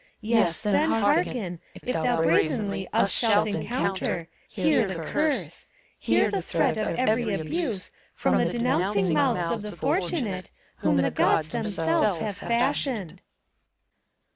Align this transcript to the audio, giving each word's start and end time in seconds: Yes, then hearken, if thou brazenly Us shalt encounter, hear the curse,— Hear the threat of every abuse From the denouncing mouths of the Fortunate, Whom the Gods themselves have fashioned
Yes, 0.21 0.63
then 0.63 0.89
hearken, 0.89 1.59
if 1.75 1.83
thou 1.93 2.23
brazenly 2.23 2.87
Us 2.91 3.11
shalt 3.11 3.45
encounter, 3.47 4.29
hear 4.49 4.87
the 4.87 4.95
curse,— 4.95 5.67
Hear 5.99 6.31
the 6.31 6.41
threat 6.41 6.75
of 6.75 6.95
every 6.97 7.31
abuse 7.35 7.91
From 8.15 8.39
the 8.39 8.49
denouncing 8.49 9.13
mouths 9.13 9.51
of 9.51 9.61
the 9.61 9.75
Fortunate, 9.75 10.49
Whom 10.77 10.97
the 10.97 11.11
Gods 11.11 11.49
themselves 11.49 12.17
have 12.17 12.35
fashioned 12.39 13.21